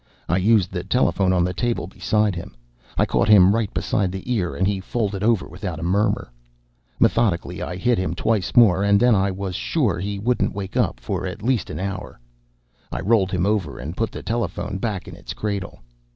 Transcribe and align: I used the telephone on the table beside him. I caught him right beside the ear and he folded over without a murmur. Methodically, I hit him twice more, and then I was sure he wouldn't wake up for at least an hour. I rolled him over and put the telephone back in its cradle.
I 0.27 0.37
used 0.37 0.71
the 0.71 0.83
telephone 0.83 1.31
on 1.31 1.43
the 1.43 1.53
table 1.53 1.85
beside 1.85 2.33
him. 2.33 2.55
I 2.97 3.05
caught 3.05 3.29
him 3.29 3.53
right 3.53 3.71
beside 3.71 4.11
the 4.11 4.33
ear 4.33 4.55
and 4.55 4.65
he 4.67 4.79
folded 4.79 5.21
over 5.21 5.47
without 5.47 5.77
a 5.79 5.83
murmur. 5.83 6.31
Methodically, 6.99 7.61
I 7.61 7.75
hit 7.75 7.99
him 7.99 8.15
twice 8.15 8.53
more, 8.55 8.81
and 8.83 8.99
then 8.99 9.13
I 9.13 9.29
was 9.29 9.53
sure 9.53 9.99
he 9.99 10.17
wouldn't 10.17 10.55
wake 10.55 10.75
up 10.75 10.99
for 10.99 11.27
at 11.27 11.43
least 11.43 11.69
an 11.69 11.79
hour. 11.79 12.19
I 12.91 12.99
rolled 12.99 13.29
him 13.29 13.45
over 13.45 13.77
and 13.77 13.95
put 13.95 14.11
the 14.11 14.23
telephone 14.23 14.79
back 14.79 15.07
in 15.07 15.15
its 15.15 15.35
cradle. 15.35 15.83